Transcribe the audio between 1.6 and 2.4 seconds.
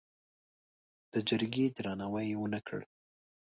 درناوی یې